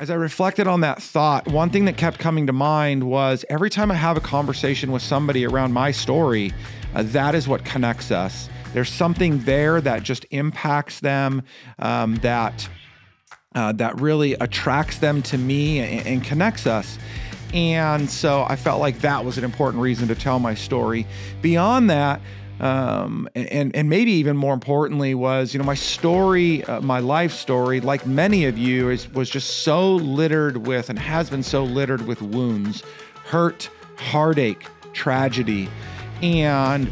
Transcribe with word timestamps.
As 0.00 0.10
I 0.10 0.14
reflected 0.14 0.66
on 0.66 0.80
that 0.80 1.00
thought, 1.00 1.46
one 1.46 1.70
thing 1.70 1.84
that 1.84 1.96
kept 1.96 2.18
coming 2.18 2.48
to 2.48 2.52
mind 2.52 3.04
was 3.04 3.44
every 3.48 3.70
time 3.70 3.92
I 3.92 3.94
have 3.94 4.16
a 4.16 4.20
conversation 4.20 4.90
with 4.90 5.02
somebody 5.02 5.46
around 5.46 5.72
my 5.72 5.92
story, 5.92 6.52
uh, 6.96 7.04
that 7.04 7.36
is 7.36 7.46
what 7.46 7.64
connects 7.64 8.10
us. 8.10 8.48
There's 8.72 8.88
something 8.88 9.38
there 9.44 9.80
that 9.80 10.02
just 10.02 10.26
impacts 10.32 10.98
them, 10.98 11.44
um, 11.78 12.16
that 12.16 12.68
uh, 13.54 13.70
that 13.70 14.00
really 14.00 14.32
attracts 14.34 14.98
them 14.98 15.22
to 15.22 15.38
me 15.38 15.78
and, 15.78 16.04
and 16.08 16.24
connects 16.24 16.66
us. 16.66 16.98
And 17.52 18.10
so 18.10 18.44
I 18.48 18.56
felt 18.56 18.80
like 18.80 18.98
that 19.02 19.24
was 19.24 19.38
an 19.38 19.44
important 19.44 19.80
reason 19.80 20.08
to 20.08 20.16
tell 20.16 20.40
my 20.40 20.54
story. 20.54 21.06
Beyond 21.40 21.88
that, 21.90 22.20
um, 22.60 23.28
and 23.34 23.74
and 23.74 23.88
maybe 23.88 24.12
even 24.12 24.36
more 24.36 24.54
importantly 24.54 25.14
was 25.14 25.52
you 25.52 25.58
know 25.58 25.64
my 25.64 25.74
story, 25.74 26.64
uh, 26.64 26.80
my 26.80 27.00
life 27.00 27.32
story, 27.32 27.80
like 27.80 28.06
many 28.06 28.44
of 28.44 28.56
you, 28.56 28.90
is 28.90 29.08
was 29.12 29.28
just 29.28 29.62
so 29.62 29.96
littered 29.96 30.66
with 30.66 30.90
and 30.90 30.98
has 30.98 31.30
been 31.30 31.42
so 31.42 31.64
littered 31.64 32.06
with 32.06 32.22
wounds, 32.22 32.82
hurt, 33.24 33.68
heartache, 33.96 34.66
tragedy, 34.92 35.68
and 36.22 36.90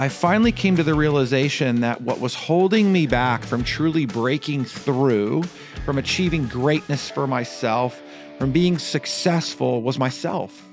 I 0.00 0.08
finally 0.08 0.52
came 0.52 0.76
to 0.76 0.84
the 0.84 0.94
realization 0.94 1.80
that 1.80 2.02
what 2.02 2.20
was 2.20 2.32
holding 2.32 2.92
me 2.92 3.08
back 3.08 3.42
from 3.42 3.64
truly 3.64 4.06
breaking 4.06 4.64
through, 4.64 5.42
from 5.84 5.98
achieving 5.98 6.46
greatness 6.46 7.10
for 7.10 7.26
myself, 7.26 8.00
from 8.38 8.52
being 8.52 8.78
successful 8.78 9.82
was 9.82 9.98
myself. 9.98 10.67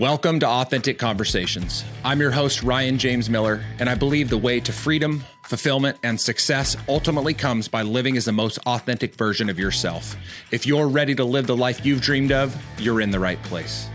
Welcome 0.00 0.40
to 0.40 0.48
Authentic 0.48 0.98
Conversations. 0.98 1.84
I'm 2.02 2.20
your 2.20 2.30
host, 2.30 2.62
Ryan 2.62 2.96
James 2.96 3.28
Miller, 3.28 3.62
and 3.78 3.86
I 3.86 3.94
believe 3.94 4.30
the 4.30 4.38
way 4.38 4.58
to 4.58 4.72
freedom, 4.72 5.22
fulfillment, 5.44 5.98
and 6.02 6.18
success 6.18 6.74
ultimately 6.88 7.34
comes 7.34 7.68
by 7.68 7.82
living 7.82 8.16
as 8.16 8.24
the 8.24 8.32
most 8.32 8.58
authentic 8.64 9.14
version 9.14 9.50
of 9.50 9.58
yourself. 9.58 10.16
If 10.52 10.64
you're 10.64 10.88
ready 10.88 11.14
to 11.16 11.24
live 11.24 11.46
the 11.46 11.54
life 11.54 11.84
you've 11.84 12.00
dreamed 12.00 12.32
of, 12.32 12.56
you're 12.78 13.02
in 13.02 13.10
the 13.10 13.20
right 13.20 13.42
place. 13.42 13.90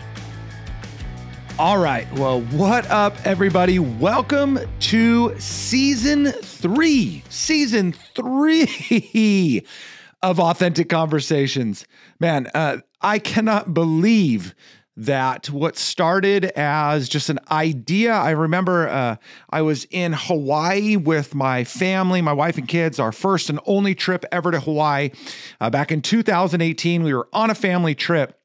All 1.57 1.79
right. 1.79 2.05
Well, 2.13 2.41
what 2.41 2.85
up, 2.91 3.15
everybody? 3.25 3.79
Welcome 3.79 4.59
to 4.81 5.39
season 5.39 6.27
three. 6.33 7.23
Season 7.29 7.93
three 8.13 9.65
of 10.21 10.39
Authentic 10.39 10.87
Conversations. 10.87 11.87
Man, 12.19 12.47
uh, 12.53 12.77
I 13.01 13.17
cannot 13.17 13.73
believe 13.73 14.53
that 14.97 15.49
what 15.49 15.77
started 15.77 16.45
as 16.55 17.09
just 17.09 17.29
an 17.29 17.39
idea. 17.51 18.13
I 18.13 18.31
remember 18.31 18.87
uh, 18.87 19.17
I 19.49 19.61
was 19.61 19.85
in 19.91 20.13
Hawaii 20.13 20.95
with 20.95 21.35
my 21.35 21.63
family, 21.63 22.21
my 22.21 22.33
wife 22.33 22.57
and 22.57 22.67
kids, 22.67 22.99
our 22.99 23.11
first 23.11 23.49
and 23.49 23.59
only 23.65 23.93
trip 23.93 24.25
ever 24.31 24.51
to 24.51 24.59
Hawaii. 24.59 25.11
Uh, 25.59 25.69
back 25.69 25.91
in 25.91 26.01
2018, 26.01 27.03
we 27.03 27.13
were 27.13 27.27
on 27.33 27.49
a 27.49 27.55
family 27.55 27.95
trip 27.95 28.39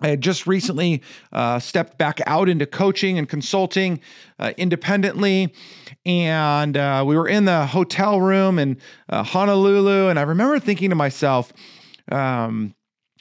I 0.00 0.08
had 0.08 0.20
just 0.20 0.46
recently 0.46 1.02
uh, 1.32 1.58
stepped 1.58 1.98
back 1.98 2.20
out 2.26 2.48
into 2.48 2.66
coaching 2.66 3.18
and 3.18 3.28
consulting 3.28 4.00
uh, 4.38 4.52
independently. 4.56 5.52
And 6.06 6.76
uh, 6.76 7.04
we 7.06 7.16
were 7.16 7.28
in 7.28 7.44
the 7.44 7.66
hotel 7.66 8.20
room 8.20 8.58
in 8.58 8.78
uh, 9.08 9.22
Honolulu. 9.22 10.08
And 10.08 10.18
I 10.18 10.22
remember 10.22 10.58
thinking 10.60 10.90
to 10.90 10.96
myself, 10.96 11.52
um, 12.10 12.74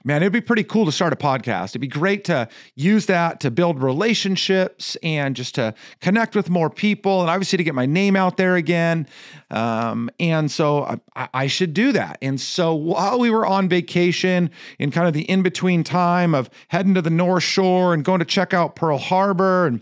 man, 0.08 0.24
it'd 0.24 0.32
be 0.32 0.40
pretty 0.40 0.64
cool 0.64 0.86
to 0.86 0.92
start 0.92 1.12
a 1.12 1.18
podcast. 1.18 1.72
It'd 1.72 1.82
be 1.82 1.88
great 1.88 2.24
to 2.26 2.48
use 2.76 3.08
that 3.08 3.42
to 3.42 3.52
build 3.52 3.84
relationships 3.84 4.96
and 5.04 5.36
just 5.36 5.56
to 5.56 5.74
connect 6.00 6.34
with 6.34 6.50
more 6.50 6.70
people 6.70 7.20
and 7.20 7.30
obviously 7.30 7.58
to 7.58 7.64
get 7.64 7.76
my 7.76 7.86
name 7.86 8.16
out 8.16 8.38
there 8.38 8.56
again. 8.56 9.06
Um, 9.52 10.10
and 10.18 10.50
so 10.50 11.00
I, 11.14 11.28
I, 11.34 11.48
should 11.48 11.74
do 11.74 11.92
that. 11.92 12.20
And 12.22 12.40
so 12.40 12.74
while 12.74 13.20
we 13.20 13.30
were 13.30 13.46
on 13.46 13.68
vacation 13.68 14.50
in 14.80 14.92
kind 14.92 15.08
of 15.08 15.14
the 15.14 15.24
in 15.24 15.44
between 15.44 15.84
time 15.84 16.34
of 16.34 16.50
heading 16.70 16.94
to 16.94 17.02
the 17.02 17.10
North 17.10 17.44
Shore 17.44 17.94
and 17.94 18.04
going 18.04 18.20
to 18.20 18.26
check 18.26 18.54
out 18.54 18.78
Pearl 18.78 18.98
Harbor 18.98 19.68
and 19.68 19.82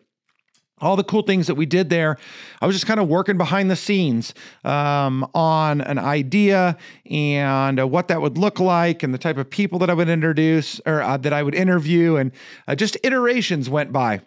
all 0.81 0.95
the 0.95 1.03
cool 1.03 1.21
things 1.21 1.47
that 1.47 1.55
we 1.55 1.65
did 1.65 1.89
there. 1.89 2.17
I 2.61 2.67
was 2.67 2.75
just 2.75 2.85
kind 2.85 2.99
of 2.99 3.07
working 3.07 3.37
behind 3.37 3.71
the 3.71 3.75
scenes 3.75 4.33
um, 4.63 5.29
on 5.33 5.81
an 5.81 5.97
idea 5.97 6.77
and 7.09 7.79
uh, 7.79 7.87
what 7.87 8.07
that 8.09 8.21
would 8.21 8.37
look 8.37 8.59
like, 8.59 9.03
and 9.03 9.13
the 9.13 9.17
type 9.17 9.37
of 9.37 9.49
people 9.49 9.79
that 9.79 9.89
I 9.89 9.93
would 9.93 10.09
introduce 10.09 10.81
or 10.85 11.01
uh, 11.01 11.17
that 11.17 11.33
I 11.33 11.43
would 11.43 11.55
interview, 11.55 12.17
and 12.17 12.31
uh, 12.67 12.75
just 12.75 12.97
iterations 13.03 13.69
went 13.69 13.91
by. 13.91 14.21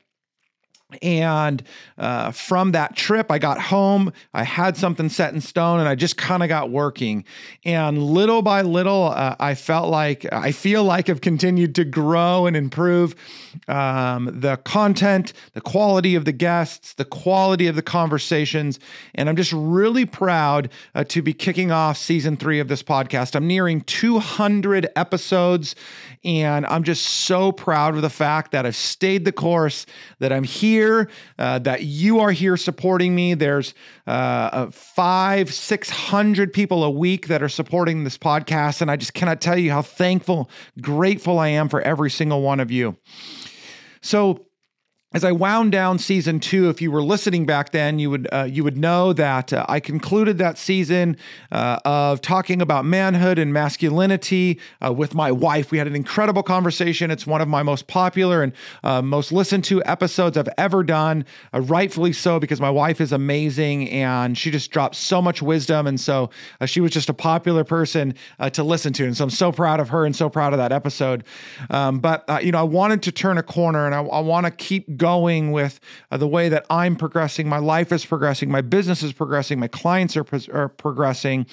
And 1.03 1.63
uh, 1.99 2.31
from 2.31 2.73
that 2.73 2.97
trip, 2.97 3.31
I 3.31 3.39
got 3.39 3.61
home. 3.61 4.11
I 4.33 4.43
had 4.43 4.75
something 4.75 5.11
set 5.11 5.35
in 5.35 5.43
stone, 5.43 5.81
and 5.81 5.89
I 5.89 5.95
just 5.95 6.17
kind 6.17 6.43
of 6.43 6.49
got 6.49 6.71
working. 6.71 7.27
And 7.67 8.03
little 8.03 8.41
by 8.41 8.63
little, 8.63 9.13
uh, 9.15 9.37
I 9.39 9.55
felt 9.55 9.91
like 9.91 10.25
I 10.33 10.51
feel 10.51 10.85
like 10.85 11.11
I've 11.11 11.21
continued 11.21 11.75
to 11.75 11.85
grow 11.85 12.47
and 12.47 12.57
improve 12.57 13.15
um, 13.69 14.31
the 14.41 14.57
content, 14.65 15.35
the 15.53 15.61
quality 15.61 16.15
of 16.15 16.25
the 16.25 16.33
guests, 16.33 16.95
the 16.95 17.05
quality 17.05 17.67
of 17.67 17.77
the 17.77 17.83
conversations. 17.83 18.81
And 19.15 19.29
I'm 19.29 19.37
just 19.37 19.53
really 19.53 20.07
proud 20.07 20.71
uh, 20.95 21.05
to 21.05 21.21
be 21.21 21.35
kicking 21.35 21.71
off 21.71 21.99
season 21.99 22.39
three 22.39 22.61
of 22.61 22.69
this 22.69 22.83
podcast. 22.83 23.35
I'm 23.35 23.47
nearing 23.47 23.83
200 23.83 24.89
episodes, 24.97 25.75
and 26.25 26.65
I'm 26.65 26.83
just 26.83 27.05
so 27.05 27.53
proud 27.53 27.95
of 27.95 28.01
the 28.01 28.09
fact 28.09 28.53
that 28.53 28.65
I've 28.65 28.75
stayed 28.75 29.27
the 29.27 29.33
course, 29.33 29.85
that 30.19 30.33
I'm 30.33 30.45
here, 30.45 30.78
uh, 31.39 31.59
that 31.61 31.83
you 31.83 32.21
are 32.21 32.33
here 32.33 32.57
supporting 32.57 33.15
me. 33.15 33.35
There's 33.35 33.75
uh, 34.07 34.71
five, 34.71 35.53
600 35.53 36.53
people 36.53 36.85
a 36.85 36.91
week 36.91 37.29
that 37.29 37.43
are 37.43 37.49
supporting 37.49 38.05
this 38.05 38.19
podcast. 38.19 38.81
And 38.81 38.91
I 38.91 38.97
just 38.97 39.15
cannot 39.15 39.41
tell 39.41 39.59
you 39.59 39.71
how 39.71 39.83
thankful, 39.83 40.51
grateful 40.81 41.39
I 41.39 41.49
am 41.49 41.69
for 41.69 41.81
every 41.83 42.11
single 42.11 42.43
one 42.43 42.61
of 42.61 42.71
you. 42.71 42.97
So, 44.01 44.48
as 45.15 45.25
I 45.25 45.33
wound 45.33 45.73
down 45.73 45.99
season 45.99 46.39
two, 46.39 46.69
if 46.69 46.83
you 46.83 46.91
were 46.91 47.03
listening 47.03 47.47
back 47.47 47.73
then, 47.73 47.99
you 47.99 48.11
would 48.11 48.29
uh, 48.31 48.43
you 48.43 48.63
would 48.63 48.77
know 48.77 49.15
that 49.15 49.55
uh, 49.55 49.65
I 49.67 49.81
concluded 49.81 50.37
that 50.37 50.59
season 50.59 51.17
uh, 51.51 51.79
of 51.87 52.21
talking 52.21 52.61
about 52.61 52.85
manhood 52.85 53.39
and 53.39 53.51
masculinity 53.51 54.61
uh, 54.85 54.93
with 54.93 55.15
my 55.15 55.33
wife. 55.33 55.71
We 55.71 55.79
had 55.79 55.87
an 55.87 55.97
incredible 55.97 56.43
conversation. 56.43 57.11
It's 57.11 57.27
one 57.27 57.41
of 57.41 57.49
my 57.49 57.63
most 57.63 57.87
popular 57.87 58.43
and 58.43 58.53
uh, 58.85 59.01
most 59.01 59.33
listened 59.33 59.65
to 59.65 59.83
episodes 59.85 60.37
I've 60.37 60.51
ever 60.59 60.83
done. 60.83 61.25
Uh, 61.55 61.63
rightfully 61.63 62.13
so, 62.13 62.39
because 62.39 62.61
my 62.61 62.71
wife 62.71 63.01
is 63.01 63.11
amazing 63.11 63.89
and 63.89 64.37
she 64.37 64.51
just 64.51 64.71
drops 64.71 64.99
so 64.99 65.23
much 65.23 65.41
wisdom, 65.41 65.87
and 65.87 65.99
so 65.99 66.29
she 66.67 66.83
was 66.83 66.91
just 66.91 67.09
a 67.09 67.15
popular 67.15 67.65
person 67.65 68.13
to 68.53 68.63
listen 68.63 68.93
to. 68.93 69.07
And 69.07 69.17
so 69.17 69.25
I'm 69.25 69.31
so 69.31 69.53
proud 69.53 69.81
of 69.81 69.89
her 69.89 70.05
and 70.05 70.15
so 70.15 70.29
proud 70.29 70.53
of 70.53 70.59
that 70.59 70.71
episode. 70.71 71.25
Um, 71.71 71.99
but 71.99 72.27
you 72.45 72.53
know, 72.53 72.59
I 72.59 72.65
wanted 72.65 73.03
to 73.05 73.13
turn 73.13 73.39
a 73.39 73.43
corner, 73.43 73.87
and 73.87 73.95
I, 73.95 74.03
I 74.03 74.21
want 74.21 74.45
to 74.45 74.51
keep 74.51 74.98
going 74.99 75.53
with 75.53 75.81
uh, 76.11 76.17
the 76.17 76.29
way 76.29 76.49
that 76.49 76.67
I'm 76.69 76.97
progressing, 76.97 77.49
my 77.49 77.59
life 77.59 77.93
is 77.93 78.05
progressing, 78.05 78.51
my 78.51 78.61
business 78.61 79.03
is 79.03 79.13
progressing, 79.13 79.59
my 79.59 79.69
clients 79.69 80.17
are, 80.17 80.27
are 80.53 80.69
progressing. 80.69 81.47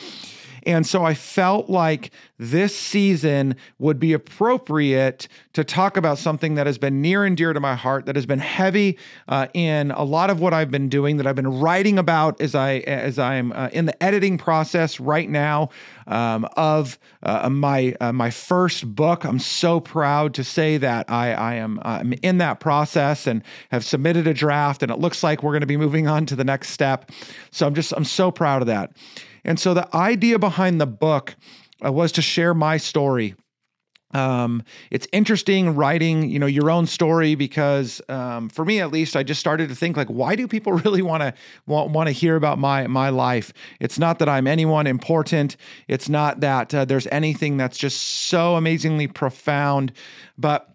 And 0.66 0.86
so 0.86 1.04
I 1.04 1.14
felt 1.14 1.70
like 1.70 2.12
this 2.38 2.76
season 2.76 3.56
would 3.80 4.00
be 4.00 4.14
appropriate 4.14 5.28
to 5.54 5.64
talk 5.64 5.96
about 5.96 6.18
something 6.18 6.56
that 6.56 6.68
has 6.68 6.78
been 6.78 7.02
near 7.02 7.24
and 7.24 7.38
dear 7.38 7.54
to 7.54 7.60
my 7.60 7.76
heart, 7.76 8.06
that 8.08 8.16
has 8.16 8.26
been 8.26 8.40
heavy 8.40 8.98
uh, 9.28 9.48
in 9.54 9.92
a 9.92 10.04
lot 10.04 10.30
of 10.30 10.40
what 10.42 10.54
I've 10.54 10.72
been 10.72 10.90
doing, 10.90 11.18
that 11.18 11.28
I've 11.28 11.36
been 11.36 11.60
writing 11.60 11.98
about 11.98 12.42
as 12.42 12.56
I 12.56 12.78
as 12.80 13.18
I'm 13.18 13.52
uh, 13.54 13.70
in 13.72 13.86
the 13.86 14.04
editing 14.04 14.38
process 14.38 15.00
right 15.00 15.30
now 15.30 15.70
um, 16.08 16.48
of 16.58 17.00
uh, 17.24 17.50
my 17.50 17.96
uh, 18.02 18.12
my 18.12 18.30
first 18.30 18.96
book. 18.96 19.24
I'm 19.24 19.40
so 19.40 19.80
proud 19.80 20.34
to 20.36 20.44
say 20.44 20.78
that 20.78 21.10
I 21.10 21.34
I 21.34 21.54
am 21.56 21.80
I'm 21.84 22.14
in 22.22 22.40
that 22.40 22.60
process 22.60 23.28
and 23.28 23.44
have 23.72 23.86
submitted 23.86 24.28
a 24.28 24.34
draft, 24.34 24.84
and 24.84 24.92
it 24.92 25.00
looks 25.00 25.24
like 25.24 25.44
we're 25.44 25.52
going 25.52 25.62
to 25.62 25.68
be 25.68 25.78
moving 25.78 26.08
on 26.08 26.26
to 26.28 26.36
the 26.36 26.44
next 26.44 26.70
step. 26.70 27.12
So 27.52 27.66
I'm 27.66 27.76
just 27.76 27.94
I'm 27.96 28.06
so 28.06 28.32
proud 28.32 28.62
of 28.62 28.68
that. 28.68 28.92
And 29.46 29.60
so 29.60 29.74
the 29.74 29.96
idea 29.96 30.40
behind 30.40 30.82
the 30.82 30.88
book 30.88 31.36
uh, 31.86 31.92
was 31.92 32.12
to 32.14 32.22
share 32.22 32.54
my 32.54 32.78
story. 32.78 33.36
Um, 34.16 34.64
it's 34.92 35.08
interesting 35.12 35.76
writing, 35.76 36.30
you 36.30 36.40
know, 36.40 36.46
your 36.46 36.70
own 36.70 36.86
story 36.86 37.36
because, 37.36 38.02
um, 38.08 38.48
for 38.48 38.64
me 38.64 38.80
at 38.80 38.92
least, 38.92 39.16
I 39.16 39.24
just 39.24 39.42
started 39.42 39.68
to 39.70 39.76
think 39.76 39.98
like, 39.98 40.08
why 40.08 40.36
do 40.36 40.48
people 40.48 40.72
really 40.86 41.02
want 41.02 41.22
to 41.22 41.34
want 41.68 41.92
want 41.92 42.08
to 42.08 42.14
hear 42.14 42.38
about 42.38 42.58
my 42.58 42.88
my 42.88 43.10
life? 43.10 43.52
It's 43.82 44.00
not 44.00 44.20
that 44.20 44.30
I'm 44.30 44.48
anyone 44.48 44.88
important. 44.88 45.58
It's 45.90 46.08
not 46.08 46.40
that 46.40 46.74
uh, 46.74 46.86
there's 46.86 47.08
anything 47.08 47.58
that's 47.58 47.78
just 47.78 48.00
so 48.28 48.56
amazingly 48.56 49.08
profound, 49.08 49.92
but 50.38 50.75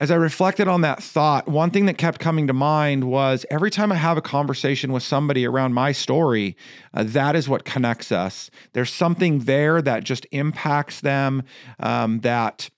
as 0.00 0.10
I 0.10 0.14
reflected 0.14 0.68
on 0.68 0.82
that 0.82 1.02
thought, 1.02 1.48
one 1.48 1.70
thing 1.70 1.86
that 1.86 1.98
kept 1.98 2.20
coming 2.20 2.46
to 2.46 2.52
mind 2.52 3.04
was 3.04 3.44
every 3.50 3.70
time 3.70 3.90
I 3.90 3.96
have 3.96 4.16
a 4.16 4.22
conversation 4.22 4.92
with 4.92 5.02
somebody 5.02 5.44
around 5.44 5.74
my 5.74 5.90
story, 5.90 6.56
uh, 6.94 7.02
that 7.04 7.34
is 7.34 7.48
what 7.48 7.64
connects 7.64 8.12
us. 8.12 8.50
There's 8.74 8.92
something 8.92 9.40
there 9.40 9.82
that 9.82 10.04
just 10.04 10.26
impacts 10.30 11.00
them, 11.00 11.42
um, 11.80 12.20
that 12.20 12.70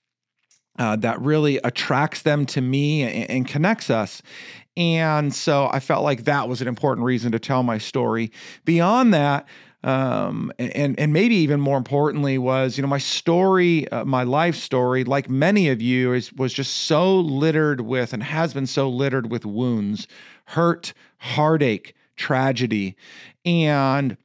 uh, 0.79 0.95
that 0.95 1.21
really 1.21 1.57
attracts 1.57 2.23
them 2.23 2.45
to 2.47 2.61
me 2.61 3.03
and, 3.03 3.29
and 3.29 3.47
connects 3.47 3.89
us. 3.89 4.23
And 4.75 5.35
so 5.35 5.69
I 5.71 5.79
felt 5.79 6.03
like 6.03 6.23
that 6.23 6.47
was 6.47 6.61
an 6.61 6.67
important 6.67 7.05
reason 7.05 7.31
to 7.33 7.39
tell 7.39 7.61
my 7.61 7.77
story. 7.77 8.31
Beyond 8.65 9.13
that, 9.13 9.47
um, 9.83 10.51
and 10.59 10.99
and 10.99 11.13
maybe 11.13 11.35
even 11.35 11.59
more 11.59 11.77
importantly 11.77 12.37
was 12.37 12.77
you 12.77 12.81
know 12.81 12.87
my 12.87 12.99
story, 12.99 13.87
uh, 13.89 14.05
my 14.05 14.23
life 14.23 14.55
story, 14.55 15.03
like 15.03 15.29
many 15.29 15.69
of 15.69 15.81
you, 15.81 16.13
is 16.13 16.31
was 16.33 16.53
just 16.53 16.73
so 16.83 17.19
littered 17.19 17.81
with 17.81 18.13
and 18.13 18.23
has 18.23 18.53
been 18.53 18.67
so 18.67 18.89
littered 18.89 19.31
with 19.31 19.45
wounds, 19.45 20.07
hurt, 20.45 20.93
heartache, 21.17 21.95
tragedy, 22.15 22.95
and 23.43 24.17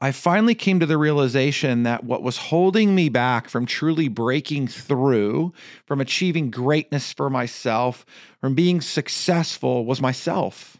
I 0.00 0.12
finally 0.12 0.54
came 0.54 0.80
to 0.80 0.86
the 0.86 0.98
realization 0.98 1.84
that 1.84 2.04
what 2.04 2.22
was 2.22 2.36
holding 2.36 2.94
me 2.94 3.08
back 3.08 3.48
from 3.48 3.64
truly 3.64 4.08
breaking 4.08 4.68
through, 4.68 5.54
from 5.86 6.02
achieving 6.02 6.50
greatness 6.50 7.10
for 7.14 7.30
myself, 7.30 8.04
from 8.38 8.54
being 8.54 8.82
successful 8.82 9.86
was 9.86 10.02
myself. 10.02 10.78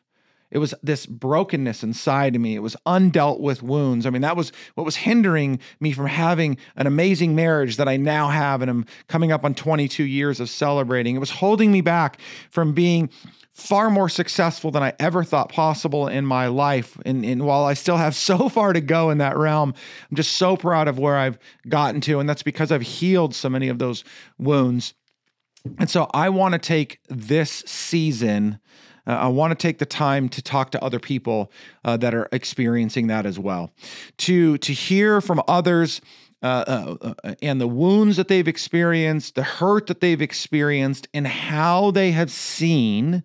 It 0.55 0.59
was 0.59 0.73
this 0.85 1.05
brokenness 1.05 1.83
inside 1.83 2.37
of 2.37 2.41
me. 2.41 2.55
It 2.55 2.61
was 2.61 2.77
undealt 2.87 3.41
with 3.41 3.61
wounds. 3.61 4.06
I 4.06 4.11
mean, 4.11 4.23
that 4.23 4.37
was 4.37 4.53
what 4.77 4.85
was 4.85 4.95
hindering 4.95 5.59
me 5.81 5.91
from 5.91 6.06
having 6.06 6.59
an 6.77 6.87
amazing 6.87 7.35
marriage 7.35 7.77
that 7.77 7.89
I 7.89 7.97
now 7.97 8.29
have 8.29 8.62
and 8.62 8.71
I'm 8.71 8.87
coming 9.09 9.33
up 9.33 9.45
on 9.45 9.56
22 9.56 10.05
years 10.05 10.39
of 10.39 10.49
celebrating. 10.49 11.17
It 11.17 11.19
was 11.19 11.31
holding 11.31 11.73
me 11.73 11.81
back 11.81 12.21
from 12.51 12.73
being 12.73 13.11
far 13.53 13.91
more 13.91 14.09
successful 14.09 14.71
than 14.71 14.83
I 14.83 14.93
ever 15.01 15.25
thought 15.25 15.51
possible 15.51 16.06
in 16.06 16.25
my 16.25 16.47
life. 16.47 16.97
And, 17.05 17.25
and, 17.25 17.45
while 17.45 17.65
I 17.65 17.75
still 17.75 17.97
have 17.97 18.15
so 18.15 18.49
far 18.49 18.73
to 18.73 18.81
go 18.81 19.11
in 19.11 19.19
that 19.19 19.37
realm, 19.37 19.75
I'm 20.09 20.17
just 20.17 20.37
so 20.37 20.56
proud 20.56 20.87
of 20.87 21.01
where 21.01 21.17
I've 21.17 21.39
gotten 21.69 22.01
to. 22.03 22.21
And 22.21 22.29
that's 22.29 22.45
because 22.45 22.71
I've 22.71 22.83
healed 22.83 23.35
so 23.35 23.49
many 23.49 23.69
of 23.69 23.81
those 23.81 24.05
wounds. 24.39 24.95
And 25.79 25.91
so 25.91 26.09
I 26.12 26.29
want 26.29 26.53
to 26.53 26.59
take 26.59 27.01
this 27.09 27.65
season 27.67 28.61
uh, 29.06 29.12
I 29.12 29.29
want 29.29 29.59
to 29.59 29.62
take 29.62 29.79
the 29.79 29.87
time 29.87 30.29
to 30.31 30.43
talk 30.43 30.71
to 30.73 30.83
other 30.83 30.99
people 30.99 31.51
uh, 31.85 31.97
that 31.99 32.15
are 32.15 32.29
experiencing 32.33 33.09
that 33.09 33.27
as 33.27 33.39
well, 33.39 33.73
to 34.19 34.59
to 34.59 34.73
hear 34.73 35.21
from 35.21 35.43
others. 35.49 36.01
Uh, 36.43 36.97
uh, 37.01 37.15
uh, 37.25 37.35
and 37.41 37.59
the 37.59 37.67
wounds 37.67 38.19
that 38.19 38.29
they've 38.29 38.49
experienced, 38.49 39.35
the 39.35 39.43
hurt 39.43 39.87
that 39.87 40.03
they've 40.03 40.21
experienced, 40.21 41.09
and 41.15 41.27
how 41.27 41.91
they 41.91 42.11
have 42.11 42.31
seen 42.31 43.23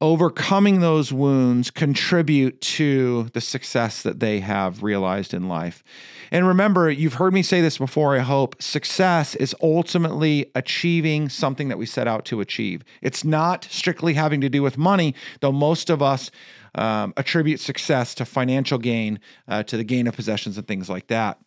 overcoming 0.00 0.80
those 0.80 1.12
wounds 1.12 1.70
contribute 1.70 2.60
to 2.60 3.24
the 3.32 3.40
success 3.40 4.02
that 4.02 4.20
they 4.20 4.38
have 4.40 4.82
realized 4.82 5.34
in 5.34 5.48
life. 5.48 5.82
And 6.30 6.46
remember, 6.46 6.90
you've 6.90 7.14
heard 7.14 7.32
me 7.32 7.42
say 7.42 7.60
this 7.60 7.78
before, 7.78 8.14
I 8.14 8.20
hope. 8.20 8.60
Success 8.62 9.34
is 9.34 9.56
ultimately 9.60 10.50
achieving 10.54 11.28
something 11.28 11.68
that 11.68 11.78
we 11.78 11.86
set 11.86 12.06
out 12.06 12.24
to 12.26 12.40
achieve. 12.40 12.84
It's 13.02 13.24
not 13.24 13.66
strictly 13.70 14.14
having 14.14 14.40
to 14.42 14.48
do 14.48 14.62
with 14.62 14.78
money, 14.78 15.14
though 15.40 15.52
most 15.52 15.90
of 15.90 16.00
us 16.00 16.30
um, 16.74 17.12
attribute 17.16 17.58
success 17.58 18.14
to 18.16 18.24
financial 18.24 18.78
gain, 18.78 19.18
uh, 19.48 19.64
to 19.64 19.76
the 19.76 19.84
gain 19.84 20.06
of 20.06 20.14
possessions 20.14 20.58
and 20.58 20.68
things 20.68 20.88
like 20.88 21.08
that. 21.08 21.38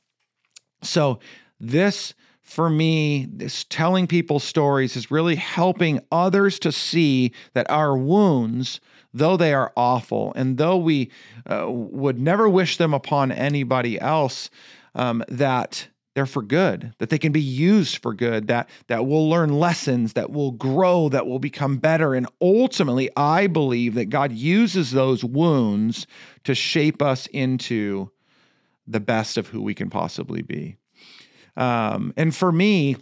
So, 0.84 1.20
this 1.60 2.16
for 2.52 2.70
me, 2.70 3.28
this 3.32 3.64
telling 3.70 4.08
people 4.08 4.38
stories 4.38 4.98
is 4.98 5.10
really 5.10 5.38
helping 5.38 6.02
others 6.12 6.60
to 6.60 6.70
see 6.70 7.32
that 7.54 7.70
our 7.70 7.98
wounds, 7.98 8.82
though 9.14 9.38
they 9.38 9.54
are 9.54 9.72
awful, 9.78 10.34
and 10.36 10.58
though 10.58 10.76
we 10.76 11.10
uh, 11.50 11.66
would 11.70 12.20
never 12.20 12.50
wish 12.50 12.76
them 12.76 12.94
upon 12.94 13.32
anybody 13.32 13.98
else, 14.02 14.50
um, 14.96 15.24
that 15.30 15.88
they're 16.14 16.26
for 16.26 16.42
good, 16.42 16.94
that 16.98 17.10
they 17.10 17.18
can 17.18 17.32
be 17.32 17.40
used 17.40 18.00
for 18.00 18.14
good, 18.14 18.48
that 18.48 18.70
that 18.88 19.06
we'll 19.06 19.30
learn 19.30 19.58
lessons, 19.58 20.12
that 20.12 20.30
we'll 20.30 20.52
grow, 20.52 21.08
that 21.08 21.26
we'll 21.26 21.40
become 21.40 21.78
better. 21.78 22.14
And 22.14 22.28
ultimately, 22.42 23.10
I 23.16 23.48
believe 23.48 23.94
that 23.94 24.10
God 24.10 24.34
uses 24.34 24.92
those 24.92 25.24
wounds 25.24 26.06
to 26.44 26.54
shape 26.54 27.02
us 27.02 27.28
into 27.28 28.12
the 28.86 29.00
best 29.00 29.38
of 29.38 29.48
who 29.48 29.62
we 29.62 29.74
can 29.74 29.90
possibly 29.90 30.42
be. 30.42 30.76
Um, 31.58 32.14
and 32.18 32.36
for 32.36 32.52
me, 32.52 32.98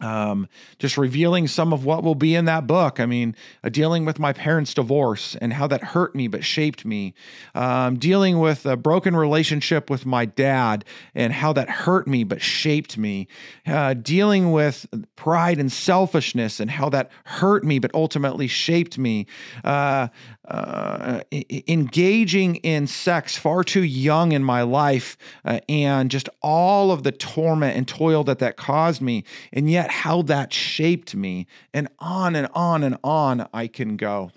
um, 0.00 0.48
just 0.78 0.96
revealing 0.96 1.48
some 1.48 1.72
of 1.72 1.84
what 1.84 2.02
will 2.02 2.14
be 2.14 2.34
in 2.34 2.44
that 2.44 2.66
book. 2.66 3.00
I 3.00 3.06
mean, 3.06 3.34
uh, 3.64 3.68
dealing 3.68 4.04
with 4.04 4.18
my 4.18 4.32
parents' 4.32 4.74
divorce 4.74 5.34
and 5.36 5.52
how 5.52 5.66
that 5.68 5.82
hurt 5.82 6.14
me 6.14 6.28
but 6.28 6.44
shaped 6.44 6.84
me. 6.84 7.14
Um, 7.54 7.98
dealing 7.98 8.38
with 8.38 8.64
a 8.64 8.76
broken 8.76 9.16
relationship 9.16 9.90
with 9.90 10.06
my 10.06 10.24
dad 10.24 10.84
and 11.14 11.32
how 11.32 11.52
that 11.54 11.68
hurt 11.68 12.06
me 12.06 12.24
but 12.24 12.40
shaped 12.40 12.96
me. 12.96 13.26
Uh, 13.66 13.94
dealing 13.94 14.52
with 14.52 14.86
pride 15.16 15.58
and 15.58 15.70
selfishness 15.70 16.60
and 16.60 16.70
how 16.70 16.88
that 16.90 17.10
hurt 17.24 17.64
me 17.64 17.78
but 17.78 17.92
ultimately 17.94 18.46
shaped 18.46 18.98
me. 18.98 19.26
Uh, 19.64 20.08
uh, 20.48 21.20
engaging 21.68 22.56
in 22.56 22.86
sex 22.86 23.36
far 23.36 23.62
too 23.62 23.84
young 23.84 24.32
in 24.32 24.42
my 24.42 24.62
life 24.62 25.18
uh, 25.44 25.60
and 25.68 26.10
just 26.10 26.28
all 26.40 26.90
of 26.90 27.02
the 27.02 27.12
torment 27.12 27.76
and 27.76 27.86
toil 27.86 28.24
that 28.24 28.38
that 28.38 28.56
caused 28.56 29.02
me 29.02 29.24
and 29.52 29.70
yet 29.70 29.90
how 29.90 30.22
that 30.22 30.52
shaped 30.52 31.14
me 31.14 31.46
and 31.74 31.86
on 31.98 32.34
and 32.34 32.48
on 32.54 32.82
and 32.82 32.96
on 33.04 33.46
I 33.52 33.66
can 33.66 33.96
go. 33.96 34.30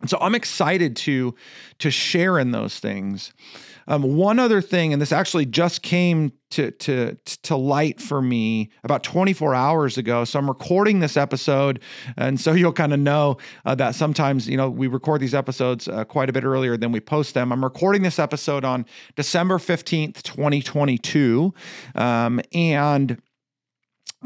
And 0.00 0.10
so 0.10 0.18
I'm 0.20 0.34
excited 0.34 0.96
to 0.96 1.34
to 1.78 1.90
share 1.90 2.38
in 2.38 2.50
those 2.50 2.78
things. 2.78 3.32
Um, 3.86 4.16
one 4.16 4.38
other 4.38 4.60
thing, 4.60 4.92
and 4.92 5.00
this 5.00 5.12
actually 5.12 5.46
just 5.46 5.82
came 5.82 6.32
to 6.50 6.70
to 6.70 7.16
to 7.42 7.56
light 7.56 8.00
for 8.00 8.22
me 8.22 8.70
about 8.84 9.02
24 9.02 9.54
hours 9.54 9.98
ago. 9.98 10.24
So 10.24 10.38
I'm 10.38 10.48
recording 10.48 11.00
this 11.00 11.16
episode, 11.16 11.80
and 12.16 12.40
so 12.40 12.52
you'll 12.54 12.72
kind 12.72 12.92
of 12.92 13.00
know 13.00 13.38
uh, 13.64 13.74
that 13.76 13.94
sometimes 13.94 14.48
you 14.48 14.56
know 14.56 14.70
we 14.70 14.86
record 14.86 15.20
these 15.20 15.34
episodes 15.34 15.88
uh, 15.88 16.04
quite 16.04 16.30
a 16.30 16.32
bit 16.32 16.44
earlier 16.44 16.76
than 16.76 16.92
we 16.92 17.00
post 17.00 17.34
them. 17.34 17.52
I'm 17.52 17.64
recording 17.64 18.02
this 18.02 18.18
episode 18.18 18.64
on 18.64 18.86
December 19.16 19.58
15th, 19.58 20.22
2022, 20.22 21.52
um, 21.94 22.40
and 22.52 23.20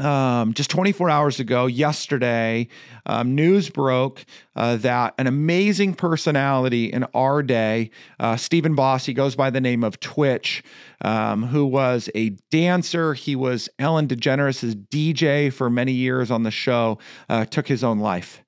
um, 0.00 0.55
just 0.55 0.71
24 0.71 1.11
hours 1.11 1.41
ago, 1.41 1.67
yesterday, 1.67 2.69
um, 3.06 3.35
news 3.35 3.71
broke 3.71 4.25
uh, 4.56 4.77
that 4.77 5.15
an 5.19 5.27
amazing 5.27 5.95
personality 5.95 6.93
in 6.93 7.05
our 7.15 7.43
day, 7.43 7.91
uh, 8.21 8.37
Stephen 8.37 8.75
Boss, 8.75 9.06
he 9.06 9.15
goes 9.15 9.35
by 9.35 9.50
the 9.50 9.61
name 9.61 9.85
of 9.85 10.00
Twitch, 10.00 10.62
um, 11.03 11.45
who 11.47 11.67
was 11.67 12.09
a 12.15 12.31
dancer. 12.50 13.15
He 13.15 13.37
was 13.37 13.69
Ellen 13.79 14.09
DeGeneres' 14.09 14.75
DJ 14.89 15.53
for 15.53 15.71
many 15.71 15.93
years 15.93 16.31
on 16.31 16.43
the 16.43 16.50
show, 16.50 16.99
uh, 17.29 17.45
took 17.45 17.69
his 17.69 17.83
own 17.83 17.99
life. 17.99 18.43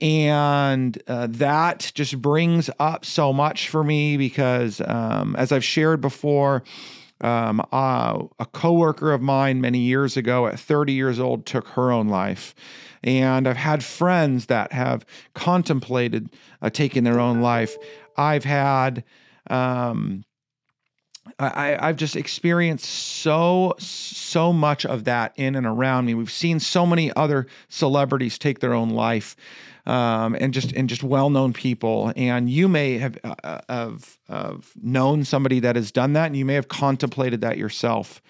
And 0.00 1.00
uh, 1.06 1.28
that 1.30 1.92
just 1.94 2.20
brings 2.20 2.68
up 2.80 3.04
so 3.04 3.32
much 3.32 3.68
for 3.68 3.84
me 3.84 4.16
because, 4.16 4.80
um, 4.80 5.36
as 5.36 5.52
I've 5.52 5.64
shared 5.64 6.00
before, 6.00 6.64
um, 7.22 7.60
uh, 7.72 8.22
a 8.38 8.46
coworker 8.46 9.12
of 9.12 9.22
mine 9.22 9.60
many 9.60 9.78
years 9.78 10.16
ago, 10.16 10.46
at 10.46 10.58
30 10.58 10.92
years 10.92 11.20
old, 11.20 11.46
took 11.46 11.68
her 11.68 11.90
own 11.90 12.08
life. 12.08 12.54
And 13.04 13.48
I've 13.48 13.56
had 13.56 13.82
friends 13.82 14.46
that 14.46 14.72
have 14.72 15.04
contemplated 15.34 16.30
uh, 16.60 16.70
taking 16.70 17.04
their 17.04 17.18
own 17.18 17.40
life. 17.40 17.76
I've 18.16 18.44
had, 18.44 19.04
um, 19.50 20.24
I, 21.38 21.76
I've 21.80 21.96
just 21.96 22.16
experienced 22.16 22.84
so, 22.84 23.74
so 23.78 24.52
much 24.52 24.86
of 24.86 25.04
that 25.04 25.32
in 25.36 25.56
and 25.56 25.66
around 25.66 26.06
me. 26.06 26.14
We've 26.14 26.30
seen 26.30 26.60
so 26.60 26.86
many 26.86 27.12
other 27.14 27.46
celebrities 27.68 28.38
take 28.38 28.60
their 28.60 28.74
own 28.74 28.90
life 28.90 29.36
um, 29.86 30.36
and 30.40 30.54
just 30.54 30.72
and 30.72 30.88
just 30.88 31.02
well-known 31.02 31.52
people. 31.52 32.12
And 32.16 32.48
you 32.48 32.68
may 32.68 32.98
have, 32.98 33.18
uh, 33.24 33.34
uh, 33.44 33.60
have 33.68 34.18
have 34.28 34.72
known 34.82 35.24
somebody 35.24 35.60
that 35.60 35.76
has 35.76 35.90
done 35.90 36.12
that, 36.12 36.26
and 36.26 36.36
you 36.36 36.44
may 36.44 36.54
have 36.54 36.68
contemplated 36.68 37.40
that 37.40 37.58
yourself. 37.58 38.22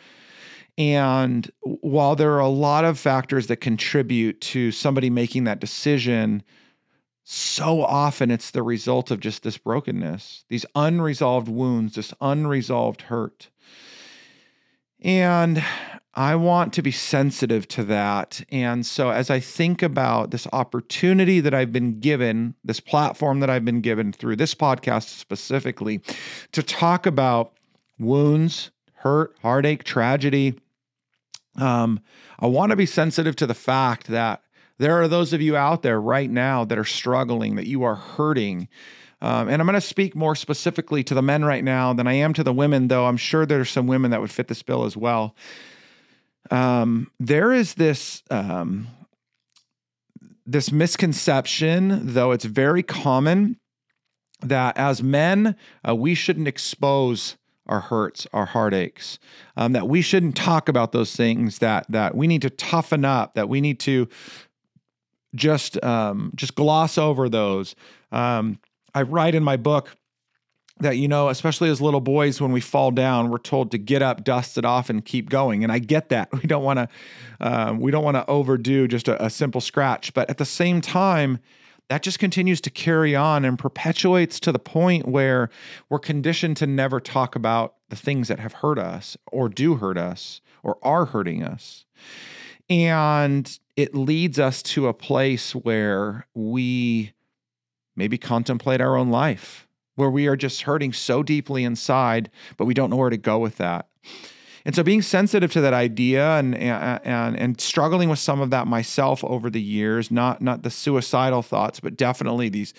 And 0.78 1.50
while 1.60 2.16
there 2.16 2.32
are 2.32 2.40
a 2.40 2.48
lot 2.48 2.84
of 2.84 2.98
factors 2.98 3.46
that 3.48 3.56
contribute 3.56 4.40
to 4.40 4.72
somebody 4.72 5.10
making 5.10 5.44
that 5.44 5.60
decision, 5.60 6.42
so 7.24 7.82
often 7.82 8.30
it's 8.30 8.50
the 8.50 8.62
result 8.62 9.10
of 9.10 9.20
just 9.20 9.42
this 9.42 9.58
brokenness, 9.58 10.44
these 10.48 10.66
unresolved 10.74 11.48
wounds, 11.48 11.94
this 11.94 12.14
unresolved 12.20 13.02
hurt. 13.02 13.50
And 15.02 15.62
I 16.14 16.34
want 16.34 16.74
to 16.74 16.82
be 16.82 16.90
sensitive 16.90 17.66
to 17.68 17.84
that. 17.84 18.44
And 18.50 18.84
so, 18.84 19.10
as 19.10 19.30
I 19.30 19.40
think 19.40 19.82
about 19.82 20.30
this 20.30 20.46
opportunity 20.52 21.40
that 21.40 21.54
I've 21.54 21.72
been 21.72 22.00
given, 22.00 22.54
this 22.62 22.80
platform 22.80 23.40
that 23.40 23.48
I've 23.48 23.64
been 23.64 23.80
given 23.80 24.12
through 24.12 24.36
this 24.36 24.54
podcast 24.54 25.08
specifically, 25.08 26.02
to 26.52 26.62
talk 26.62 27.06
about 27.06 27.54
wounds, 27.98 28.70
hurt, 28.96 29.34
heartache, 29.40 29.84
tragedy, 29.84 30.58
um, 31.56 32.00
I 32.38 32.46
want 32.46 32.70
to 32.70 32.76
be 32.76 32.86
sensitive 32.86 33.36
to 33.36 33.46
the 33.46 33.54
fact 33.54 34.08
that 34.08 34.42
there 34.76 35.00
are 35.00 35.08
those 35.08 35.32
of 35.32 35.40
you 35.40 35.56
out 35.56 35.82
there 35.82 36.00
right 36.00 36.30
now 36.30 36.64
that 36.66 36.78
are 36.78 36.84
struggling, 36.84 37.56
that 37.56 37.66
you 37.66 37.84
are 37.84 37.94
hurting. 37.94 38.68
Um, 39.22 39.48
and 39.48 39.62
I'm 39.62 39.66
going 39.66 39.74
to 39.74 39.80
speak 39.80 40.14
more 40.14 40.34
specifically 40.34 41.04
to 41.04 41.14
the 41.14 41.22
men 41.22 41.44
right 41.44 41.62
now 41.62 41.92
than 41.92 42.06
I 42.06 42.14
am 42.14 42.34
to 42.34 42.42
the 42.42 42.52
women, 42.52 42.88
though 42.88 43.06
I'm 43.06 43.16
sure 43.16 43.46
there's 43.46 43.70
some 43.70 43.86
women 43.86 44.10
that 44.10 44.20
would 44.20 44.32
fit 44.32 44.48
this 44.48 44.62
bill 44.62 44.84
as 44.84 44.96
well 44.96 45.36
um, 46.50 47.10
there 47.20 47.52
is 47.52 47.74
this 47.74 48.22
um, 48.30 48.88
this 50.44 50.72
misconception, 50.72 52.00
though 52.14 52.32
it's 52.32 52.44
very 52.44 52.82
common, 52.82 53.58
that 54.40 54.76
as 54.76 55.02
men, 55.02 55.56
uh, 55.88 55.94
we 55.94 56.14
shouldn't 56.14 56.48
expose 56.48 57.36
our 57.66 57.80
hurts, 57.80 58.26
our 58.32 58.46
heartaches, 58.46 59.18
um, 59.56 59.72
that 59.72 59.88
we 59.88 60.02
shouldn't 60.02 60.36
talk 60.36 60.68
about 60.68 60.92
those 60.92 61.14
things, 61.14 61.58
that 61.58 61.86
that 61.88 62.16
we 62.16 62.26
need 62.26 62.42
to 62.42 62.50
toughen 62.50 63.04
up, 63.04 63.34
that 63.34 63.48
we 63.48 63.60
need 63.60 63.78
to 63.80 64.08
just 65.34 65.82
um, 65.84 66.32
just 66.34 66.54
gloss 66.54 66.98
over 66.98 67.28
those. 67.28 67.74
Um, 68.10 68.58
I 68.94 69.02
write 69.02 69.34
in 69.34 69.44
my 69.44 69.56
book 69.56 69.96
that 70.82 70.98
you 70.98 71.08
know 71.08 71.28
especially 71.28 71.70
as 71.70 71.80
little 71.80 72.00
boys 72.00 72.40
when 72.40 72.52
we 72.52 72.60
fall 72.60 72.90
down 72.90 73.30
we're 73.30 73.38
told 73.38 73.70
to 73.70 73.78
get 73.78 74.02
up 74.02 74.24
dust 74.24 74.58
it 74.58 74.64
off 74.64 74.90
and 74.90 75.04
keep 75.04 75.30
going. 75.30 75.62
And 75.62 75.72
i 75.72 75.78
get 75.78 76.08
that. 76.10 76.30
We 76.42 76.48
don't 76.48 76.64
want 76.64 76.78
to 76.78 76.88
um, 77.40 77.80
we 77.80 77.90
don't 77.90 78.04
want 78.04 78.16
to 78.16 78.28
overdo 78.28 78.88
just 78.88 79.08
a, 79.08 79.24
a 79.24 79.30
simple 79.30 79.60
scratch. 79.60 80.14
But 80.14 80.28
at 80.28 80.38
the 80.38 80.44
same 80.44 80.80
time 80.80 81.38
that 81.88 82.02
just 82.02 82.18
continues 82.18 82.60
to 82.62 82.70
carry 82.70 83.14
on 83.14 83.44
and 83.44 83.58
perpetuates 83.58 84.40
to 84.40 84.52
the 84.52 84.58
point 84.58 85.06
where 85.06 85.50
we're 85.90 85.98
conditioned 85.98 86.56
to 86.58 86.66
never 86.66 87.00
talk 87.00 87.36
about 87.36 87.74
the 87.90 87.96
things 87.96 88.28
that 88.28 88.38
have 88.38 88.54
hurt 88.54 88.78
us 88.78 89.16
or 89.30 89.48
do 89.48 89.74
hurt 89.74 89.98
us 89.98 90.40
or 90.62 90.78
are 90.82 91.04
hurting 91.04 91.42
us. 91.42 91.84
And 92.70 93.58
it 93.76 93.94
leads 93.94 94.38
us 94.38 94.62
to 94.62 94.88
a 94.88 94.94
place 94.94 95.52
where 95.52 96.26
we 96.34 97.12
maybe 97.94 98.16
contemplate 98.16 98.80
our 98.80 98.96
own 98.96 99.10
life 99.10 99.68
where 99.96 100.10
we 100.10 100.26
are 100.26 100.36
just 100.36 100.62
hurting 100.62 100.92
so 100.92 101.22
deeply 101.22 101.64
inside, 101.64 102.30
but 102.56 102.64
we 102.64 102.74
don't 102.74 102.90
know 102.90 102.96
where 102.96 103.10
to 103.10 103.16
go 103.16 103.38
with 103.38 103.56
that. 103.56 103.88
And 104.64 104.76
so 104.76 104.82
being 104.84 105.02
sensitive 105.02 105.52
to 105.52 105.60
that 105.62 105.74
idea 105.74 106.38
and 106.38 106.54
and 106.54 107.36
and 107.36 107.60
struggling 107.60 108.08
with 108.08 108.20
some 108.20 108.40
of 108.40 108.50
that 108.50 108.68
myself 108.68 109.24
over 109.24 109.50
the 109.50 109.60
years, 109.60 110.10
not 110.10 110.40
not 110.40 110.62
the 110.62 110.70
suicidal 110.70 111.42
thoughts, 111.42 111.80
but 111.80 111.96
definitely 111.96 112.48
these 112.48 112.72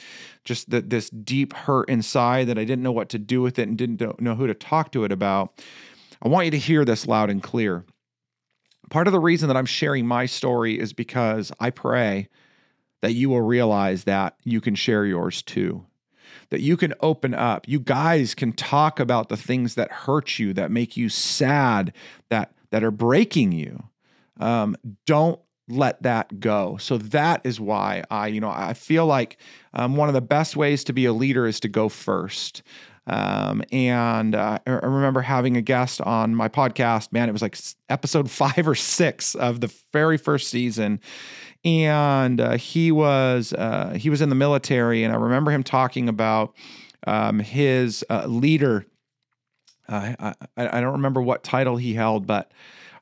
just 0.45 0.69
the, 0.69 0.81
this 0.81 1.09
deep 1.09 1.53
hurt 1.53 1.89
inside 1.89 2.47
that 2.47 2.57
I 2.57 2.63
didn't 2.63 2.83
know 2.83 2.93
what 2.93 3.09
to 3.09 3.19
do 3.19 3.41
with 3.41 3.59
it 3.59 3.67
and 3.67 3.77
didn't 3.77 4.21
know 4.21 4.35
who 4.35 4.47
to 4.47 4.53
talk 4.53 4.91
to 4.93 5.03
it 5.03 5.11
about. 5.11 5.61
I 6.21 6.29
want 6.29 6.45
you 6.45 6.51
to 6.51 6.57
hear 6.57 6.85
this 6.85 7.05
loud 7.05 7.29
and 7.29 7.43
clear. 7.43 7.83
Part 8.89 9.07
of 9.07 9.13
the 9.13 9.19
reason 9.19 9.49
that 9.49 9.57
I'm 9.57 9.65
sharing 9.65 10.05
my 10.05 10.25
story 10.25 10.79
is 10.79 10.93
because 10.93 11.51
I 11.59 11.69
pray 11.69 12.29
that 13.01 13.13
you 13.13 13.29
will 13.29 13.41
realize 13.41 14.05
that 14.05 14.37
you 14.45 14.61
can 14.61 14.75
share 14.75 15.05
yours 15.05 15.41
too 15.41 15.85
that 16.49 16.61
you 16.61 16.77
can 16.77 16.93
open 17.01 17.33
up. 17.33 17.67
You 17.67 17.79
guys 17.79 18.35
can 18.35 18.53
talk 18.53 18.99
about 18.99 19.29
the 19.29 19.37
things 19.37 19.75
that 19.75 19.91
hurt 19.91 20.39
you, 20.39 20.53
that 20.53 20.71
make 20.71 20.97
you 20.97 21.09
sad, 21.09 21.93
that 22.29 22.53
that 22.71 22.83
are 22.83 22.91
breaking 22.91 23.51
you. 23.51 23.83
Um, 24.39 24.75
don't 25.05 25.39
let 25.69 26.01
that 26.03 26.39
go. 26.39 26.77
So 26.77 26.97
that 26.97 27.41
is 27.43 27.59
why 27.59 28.03
I, 28.09 28.27
you 28.27 28.41
know, 28.41 28.49
I 28.49 28.73
feel 28.73 29.05
like 29.05 29.37
um, 29.73 29.95
one 29.95 30.09
of 30.09 30.13
the 30.13 30.21
best 30.21 30.55
ways 30.55 30.83
to 30.85 30.93
be 30.93 31.05
a 31.05 31.13
leader 31.13 31.47
is 31.47 31.59
to 31.61 31.67
go 31.67 31.87
first. 31.87 32.63
Um, 33.05 33.63
and 33.71 34.33
uh, 34.33 34.59
I 34.65 34.71
remember 34.71 35.21
having 35.21 35.57
a 35.57 35.61
guest 35.61 35.99
on 36.01 36.35
my 36.35 36.47
podcast. 36.47 37.11
Man, 37.11 37.27
it 37.27 37.33
was 37.33 37.41
like 37.41 37.57
episode 37.89 38.31
five 38.31 38.67
or 38.67 38.75
six 38.75 39.35
of 39.35 39.61
the 39.61 39.73
very 39.91 40.17
first 40.17 40.49
season, 40.49 40.99
and 41.65 42.39
uh, 42.39 42.57
he 42.57 42.91
was 42.91 43.53
uh, 43.53 43.95
he 43.97 44.09
was 44.09 44.21
in 44.21 44.29
the 44.29 44.35
military, 44.35 45.03
and 45.03 45.13
I 45.13 45.17
remember 45.17 45.51
him 45.51 45.63
talking 45.63 46.07
about 46.07 46.55
um, 47.05 47.39
his 47.39 48.05
uh, 48.09 48.25
leader. 48.25 48.85
I, 49.89 50.33
I, 50.55 50.79
don't 50.79 50.93
remember 50.93 51.21
what 51.21 51.43
title 51.43 51.75
he 51.75 51.93
held, 51.93 52.25
but 52.25 52.53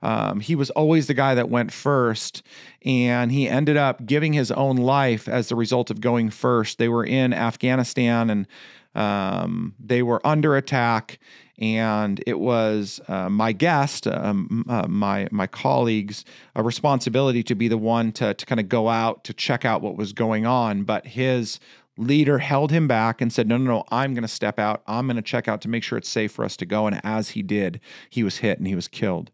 um, 0.02 0.40
he 0.40 0.56
was 0.56 0.72
always 0.72 1.06
the 1.06 1.14
guy 1.14 1.36
that 1.36 1.48
went 1.48 1.72
first, 1.72 2.42
and 2.84 3.32
he 3.32 3.48
ended 3.48 3.78
up 3.78 4.04
giving 4.06 4.34
his 4.34 4.52
own 4.52 4.78
life 4.78 5.30
as 5.30 5.50
the 5.50 5.56
result 5.56 5.92
of 5.92 6.02
going 6.02 6.32
first. 6.32 6.80
They 6.80 6.90
were 6.90 7.06
in 7.06 7.34
Afghanistan, 7.34 8.32
and 8.32 8.48
um, 8.96 9.74
they 9.80 10.04
were 10.04 10.26
under 10.26 10.56
attack, 10.56 11.20
and 11.58 12.22
it 12.28 12.40
was 12.40 13.00
uh, 13.08 13.30
my 13.30 13.52
guest, 13.52 14.08
um, 14.08 14.66
uh, 14.68 14.88
my 14.88 15.28
my 15.32 15.48
colleagues, 15.48 16.26
a 16.56 16.64
responsibility 16.64 17.44
to 17.44 17.56
be 17.56 17.68
the 17.68 17.78
one 17.78 18.12
to 18.14 18.34
to 18.34 18.46
kind 18.46 18.60
of 18.60 18.68
go 18.68 18.90
out 18.90 19.24
to 19.26 19.34
check 19.34 19.64
out 19.64 19.82
what 19.82 19.96
was 19.96 20.12
going 20.12 20.46
on. 20.46 20.84
But 20.84 21.08
his 21.08 21.60
leader 21.98 22.40
held 22.40 22.72
him 22.72 22.88
back 22.88 23.22
and 23.22 23.32
said, 23.32 23.48
"No, 23.48 23.58
no, 23.58 23.72
no, 23.72 23.84
I'm 23.92 24.14
going 24.14 24.24
to 24.24 24.28
step 24.28 24.60
out. 24.60 24.84
I'm 24.88 25.08
going 25.08 25.16
to 25.16 25.22
check 25.22 25.48
out 25.48 25.62
to 25.62 25.70
make 25.70 25.84
sure 25.84 25.98
it's 25.98 26.10
safe 26.10 26.34
for 26.34 26.44
us 26.44 26.58
to 26.58 26.66
go." 26.66 26.88
And 26.88 27.00
as 27.06 27.30
he 27.30 27.44
did, 27.44 27.80
he 28.10 28.24
was 28.24 28.38
hit 28.38 28.58
and 28.58 28.68
he 28.68 28.76
was 28.76 28.90
killed. 28.90 29.32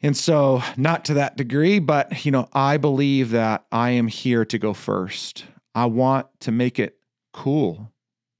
And 0.00 0.16
so, 0.16 0.62
not 0.76 1.04
to 1.06 1.14
that 1.14 1.36
degree, 1.36 1.78
but 1.78 2.24
you 2.24 2.32
know, 2.32 2.48
I 2.52 2.78
believe 2.78 3.30
that 3.30 3.64
I 3.70 3.90
am 3.90 4.08
here 4.08 4.44
to 4.44 4.58
go 4.58 4.72
first. 4.72 5.44
I 5.74 5.86
want 5.86 6.26
to 6.40 6.50
make 6.50 6.80
it 6.80 6.96
cool 7.32 7.92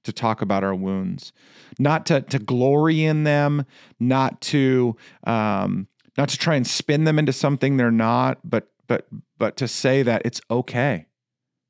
to 0.08 0.12
talk 0.12 0.42
about 0.42 0.64
our 0.64 0.74
wounds, 0.74 1.32
not 1.78 2.06
to 2.06 2.22
to 2.22 2.38
glory 2.38 3.04
in 3.04 3.24
them, 3.24 3.64
not 4.00 4.40
to 4.42 4.96
um, 5.24 5.86
not 6.16 6.28
to 6.30 6.38
try 6.38 6.56
and 6.56 6.66
spin 6.66 7.04
them 7.04 7.18
into 7.18 7.32
something 7.32 7.76
they're 7.76 7.90
not, 7.90 8.38
but 8.42 8.72
but 8.86 9.06
but 9.38 9.56
to 9.58 9.68
say 9.68 10.02
that 10.02 10.22
it's 10.24 10.40
okay 10.50 11.06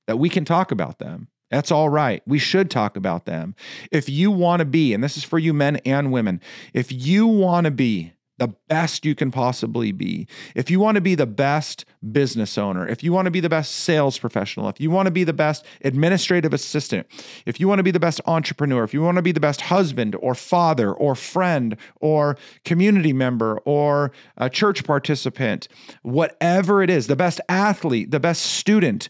that 0.07 0.19
we 0.19 0.29
can 0.29 0.45
talk 0.45 0.73
about 0.73 0.99
them. 0.99 1.29
That's 1.51 1.71
all 1.71 1.89
right. 1.89 2.23
We 2.27 2.39
should 2.39 2.71
talk 2.71 2.97
about 2.97 3.25
them. 3.25 3.55
If 3.91 4.09
you 4.09 4.31
want 4.31 4.61
to 4.61 4.67
be, 4.67 4.93
and 4.93 5.03
this 5.03 5.17
is 5.17 5.25
for 5.25 5.39
you 5.39 5.55
men 5.55 5.77
and 5.85 6.13
women, 6.13 6.41
if 6.75 6.91
you 6.91 7.27
want 7.27 7.65
to 7.65 7.71
be 7.71 8.13
the 8.39 8.49
best 8.69 9.05
you 9.05 9.15
can 9.15 9.31
possibly 9.31 9.93
be. 9.93 10.27
If 10.55 10.71
you 10.71 10.81
want 10.81 10.95
to 10.95 11.01
be 11.01 11.15
the 11.15 11.27
best 11.27 11.85
business 12.13 12.57
owner, 12.57 12.89
if 12.89 13.03
you 13.03 13.13
want 13.13 13.27
to 13.27 13.31
be 13.31 13.41
the 13.41 13.49
best 13.49 13.75
sales 13.75 14.19
professional, 14.19 14.69
if 14.69 14.81
you 14.81 14.91
want 14.91 15.07
to 15.07 15.11
be 15.11 15.25
the 15.25 15.33
best 15.33 15.65
administrative 15.83 16.55
assistant, 16.55 17.07
if 17.47 17.61
you 17.61 17.69
want 17.69 17.81
to 17.81 17.83
be 17.83 17.91
the 17.91 18.01
best 18.01 18.21
entrepreneur, 18.27 18.85
if 18.85 18.95
you 18.95 19.03
want 19.03 19.17
to 19.17 19.23
be 19.23 19.33
the 19.33 19.41
best 19.41 19.63
husband 19.63 20.17
or 20.21 20.35
father 20.35 20.93
or 20.93 21.15
friend 21.15 21.77
or 22.01 22.39
community 22.65 23.13
member 23.13 23.59
or 23.65 24.13
a 24.37 24.49
church 24.49 24.85
participant, 24.85 25.69
whatever 26.03 26.83
it 26.83 26.91
is, 26.91 27.09
the 27.09 27.17
best 27.17 27.41
athlete, 27.49 28.11
the 28.11 28.21
best 28.21 28.43
student, 28.43 29.09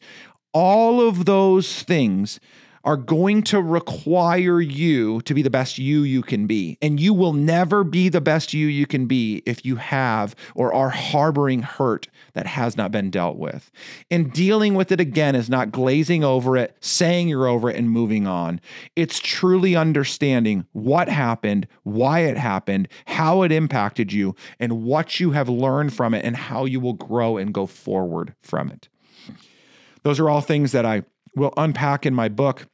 all 0.55 1.07
of 1.07 1.27
those 1.27 1.83
things 1.83 2.41
are 2.85 2.97
going 2.97 3.43
to 3.43 3.61
require 3.61 4.61
you 4.61 5.21
to 5.23 5.35
be 5.35 5.43
the 5.43 5.51
best 5.51 5.79
you 5.79 6.03
you 6.03 6.23
can 6.23 6.47
be. 6.47 6.79
And 6.81 7.01
you 7.01 7.13
will 7.13 7.33
never 7.33 7.85
be 7.85 8.09
the 8.09 8.21
best 8.21 8.53
you 8.53 8.67
you 8.67 8.87
can 8.87 9.07
be 9.07 9.43
if 9.47 9.65
you 9.65 9.77
have 9.77 10.35
or 10.55 10.73
are 10.73 10.91
harboring 10.91 11.63
hurt 11.63 12.09
that 12.35 12.47
has 12.47 12.77
not 12.77 12.93
been 12.93 13.11
dealt 13.11 13.37
with. 13.37 13.71
And 14.11 14.33
dealing 14.33 14.75
with 14.75 14.93
it 14.93 15.01
again 15.01 15.35
is 15.35 15.51
not 15.51 15.73
glazing 15.73 16.25
over 16.25 16.57
it, 16.57 16.77
saying 16.81 17.29
you're 17.29 17.47
over 17.47 17.71
it, 17.71 17.77
and 17.77 17.91
moving 17.91 18.27
on. 18.27 18.61
It's 18.97 19.19
truly 19.19 19.77
understanding 19.77 20.67
what 20.73 21.09
happened, 21.09 21.67
why 21.83 22.21
it 22.21 22.37
happened, 22.37 22.89
how 23.07 23.43
it 23.43 23.53
impacted 23.53 24.13
you, 24.13 24.35
and 24.59 24.85
what 24.85 25.21
you 25.21 25.33
have 25.33 25.49
learned 25.49 25.95
from 25.95 26.15
it, 26.15 26.25
and 26.25 26.37
how 26.37 26.65
you 26.65 26.81
will 26.81 26.95
grow 26.95 27.37
and 27.37 27.53
go 27.53 27.67
forward 27.67 28.35
from 28.43 28.71
it. 28.71 28.89
Those 30.03 30.21
are 30.21 30.31
all 30.31 30.41
things 30.41 30.73
that 30.73 30.87
I 30.87 31.03
will 31.39 31.55
unpack 31.57 32.05
in 32.05 32.15
my 32.15 32.29
book 32.29 32.67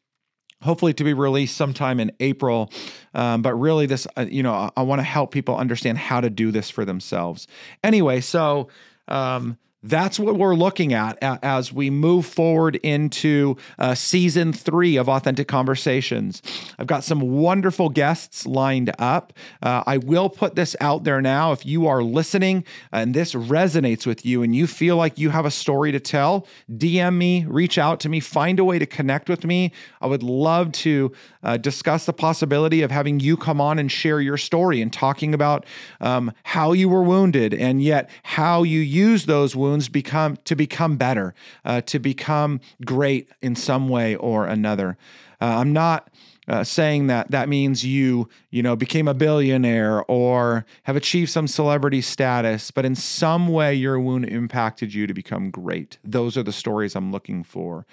hopefully 0.64 0.94
to 0.94 1.04
be 1.04 1.12
released 1.12 1.56
sometime 1.56 2.00
in 2.00 2.10
April. 2.20 2.72
Um, 3.12 3.42
but 3.42 3.54
really, 3.54 3.84
this, 3.86 4.06
uh, 4.16 4.26
you 4.28 4.42
know, 4.42 4.54
I, 4.54 4.70
I 4.78 4.82
want 4.82 4.98
to 4.98 5.04
help 5.04 5.30
people 5.30 5.56
understand 5.56 5.98
how 5.98 6.20
to 6.22 6.30
do 6.30 6.50
this 6.50 6.70
for 6.70 6.84
themselves. 6.86 7.46
Anyway, 7.84 8.22
so 8.22 8.68
um, 9.06 9.58
that's 9.84 10.18
what 10.18 10.36
we're 10.36 10.54
looking 10.54 10.94
at 10.94 11.18
as 11.20 11.72
we 11.72 11.90
move 11.90 12.24
forward 12.24 12.76
into 12.76 13.56
uh, 13.78 13.94
season 13.94 14.52
three 14.52 14.96
of 14.96 15.10
Authentic 15.10 15.46
Conversations. 15.46 16.40
I've 16.78 16.86
got 16.86 17.04
some 17.04 17.20
wonderful 17.20 17.90
guests 17.90 18.46
lined 18.46 18.92
up. 18.98 19.34
Uh, 19.62 19.84
I 19.86 19.98
will 19.98 20.30
put 20.30 20.54
this 20.54 20.74
out 20.80 21.04
there 21.04 21.20
now. 21.20 21.52
If 21.52 21.66
you 21.66 21.86
are 21.86 22.02
listening 22.02 22.64
and 22.92 23.12
this 23.12 23.34
resonates 23.34 24.06
with 24.06 24.24
you 24.24 24.42
and 24.42 24.56
you 24.56 24.66
feel 24.66 24.96
like 24.96 25.18
you 25.18 25.28
have 25.28 25.44
a 25.44 25.50
story 25.50 25.92
to 25.92 26.00
tell, 26.00 26.46
DM 26.70 27.16
me, 27.16 27.44
reach 27.44 27.76
out 27.76 28.00
to 28.00 28.08
me, 28.08 28.20
find 28.20 28.58
a 28.58 28.64
way 28.64 28.78
to 28.78 28.86
connect 28.86 29.28
with 29.28 29.44
me. 29.44 29.70
I 30.00 30.06
would 30.06 30.22
love 30.22 30.72
to 30.72 31.12
uh, 31.42 31.58
discuss 31.58 32.06
the 32.06 32.14
possibility 32.14 32.80
of 32.80 32.90
having 32.90 33.20
you 33.20 33.36
come 33.36 33.60
on 33.60 33.78
and 33.78 33.92
share 33.92 34.22
your 34.22 34.38
story 34.38 34.80
and 34.80 34.90
talking 34.90 35.34
about 35.34 35.66
um, 36.00 36.32
how 36.44 36.72
you 36.72 36.88
were 36.88 37.02
wounded 37.02 37.52
and 37.52 37.82
yet 37.82 38.08
how 38.22 38.62
you 38.62 38.80
use 38.80 39.26
those 39.26 39.54
wounds 39.54 39.73
wounds 39.74 39.88
become 39.88 40.36
to 40.44 40.54
become 40.54 40.96
better, 40.96 41.34
uh, 41.64 41.80
to 41.80 41.98
become 41.98 42.60
great 42.84 43.28
in 43.42 43.56
some 43.56 43.88
way 43.88 44.14
or 44.14 44.46
another. 44.46 44.96
Uh, 45.40 45.58
I'm 45.58 45.72
not. 45.72 46.08
Uh, 46.46 46.62
saying 46.62 47.06
that 47.06 47.30
that 47.30 47.48
means 47.48 47.86
you 47.86 48.28
you 48.50 48.62
know 48.62 48.76
became 48.76 49.08
a 49.08 49.14
billionaire 49.14 50.04
or 50.08 50.66
have 50.82 50.94
achieved 50.94 51.30
some 51.30 51.48
celebrity 51.48 52.02
status 52.02 52.70
but 52.70 52.84
in 52.84 52.94
some 52.94 53.48
way 53.48 53.72
your 53.72 53.98
wound 53.98 54.26
impacted 54.26 54.92
you 54.92 55.06
to 55.06 55.14
become 55.14 55.50
great 55.50 55.96
those 56.04 56.36
are 56.36 56.42
the 56.42 56.52
stories 56.52 56.94
i'm 56.94 57.10
looking 57.10 57.42
for 57.42 57.86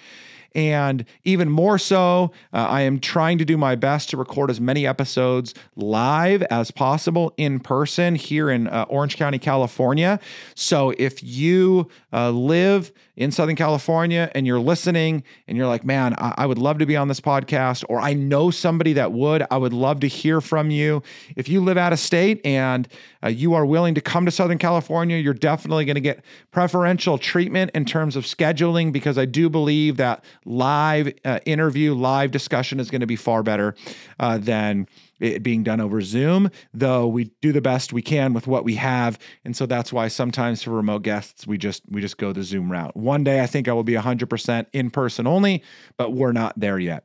And 0.54 1.04
even 1.24 1.50
more 1.50 1.78
so, 1.78 2.32
uh, 2.52 2.56
I 2.56 2.82
am 2.82 3.00
trying 3.00 3.38
to 3.38 3.44
do 3.44 3.56
my 3.56 3.74
best 3.74 4.10
to 4.10 4.16
record 4.16 4.50
as 4.50 4.60
many 4.60 4.86
episodes 4.86 5.54
live 5.76 6.42
as 6.44 6.70
possible 6.70 7.32
in 7.36 7.60
person 7.60 8.14
here 8.14 8.50
in 8.50 8.66
uh, 8.66 8.86
Orange 8.88 9.16
County, 9.16 9.38
California. 9.38 10.20
So 10.54 10.90
if 10.98 11.22
you 11.22 11.88
uh, 12.12 12.30
live 12.30 12.92
in 13.16 13.30
Southern 13.30 13.56
California 13.56 14.30
and 14.34 14.46
you're 14.46 14.60
listening 14.60 15.22
and 15.46 15.56
you're 15.56 15.66
like, 15.66 15.84
man, 15.84 16.14
I-, 16.16 16.34
I 16.38 16.46
would 16.46 16.58
love 16.58 16.78
to 16.78 16.86
be 16.86 16.96
on 16.96 17.08
this 17.08 17.20
podcast, 17.20 17.84
or 17.88 18.00
I 18.00 18.14
know 18.14 18.50
somebody 18.50 18.94
that 18.94 19.12
would, 19.12 19.44
I 19.50 19.56
would 19.58 19.72
love 19.72 20.00
to 20.00 20.08
hear 20.08 20.40
from 20.40 20.70
you. 20.70 21.02
If 21.36 21.48
you 21.48 21.62
live 21.62 21.76
out 21.76 21.92
of 21.92 21.98
state 21.98 22.40
and 22.44 22.88
uh, 23.22 23.28
you 23.28 23.54
are 23.54 23.66
willing 23.66 23.94
to 23.94 24.00
come 24.00 24.24
to 24.24 24.30
Southern 24.30 24.58
California, 24.58 25.18
you're 25.18 25.34
definitely 25.34 25.84
going 25.84 25.96
to 25.96 26.00
get 26.00 26.24
preferential 26.50 27.18
treatment 27.18 27.70
in 27.74 27.84
terms 27.84 28.16
of 28.16 28.24
scheduling 28.24 28.92
because 28.92 29.18
I 29.18 29.26
do 29.26 29.50
believe 29.50 29.98
that 29.98 30.24
live 30.44 31.12
uh, 31.24 31.40
interview, 31.44 31.94
live 31.94 32.30
discussion 32.30 32.80
is 32.80 32.90
going 32.90 33.00
to 33.02 33.06
be 33.06 33.16
far 33.16 33.42
better 33.42 33.74
uh, 34.18 34.38
than 34.38 34.86
it 35.22 35.42
being 35.42 35.62
done 35.62 35.80
over 35.80 36.02
Zoom, 36.02 36.50
though 36.74 37.06
we 37.06 37.30
do 37.40 37.52
the 37.52 37.60
best 37.60 37.92
we 37.92 38.02
can 38.02 38.34
with 38.34 38.46
what 38.46 38.64
we 38.64 38.74
have. 38.74 39.18
And 39.44 39.56
so 39.56 39.66
that's 39.66 39.92
why 39.92 40.08
sometimes 40.08 40.62
for 40.62 40.70
remote 40.70 41.02
guests, 41.02 41.46
we 41.46 41.56
just 41.56 41.82
we 41.88 42.00
just 42.00 42.18
go 42.18 42.32
the 42.32 42.42
Zoom 42.42 42.70
route. 42.70 42.96
One 42.96 43.24
day 43.24 43.40
I 43.42 43.46
think 43.46 43.68
I 43.68 43.72
will 43.72 43.84
be 43.84 43.94
100% 43.94 44.66
in 44.72 44.90
person 44.90 45.26
only, 45.26 45.62
but 45.96 46.12
we're 46.12 46.32
not 46.32 46.58
there 46.58 46.78
yet. 46.78 47.04